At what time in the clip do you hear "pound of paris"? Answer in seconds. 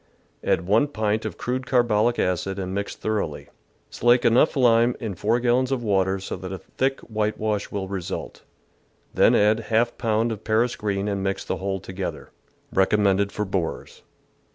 9.99-10.75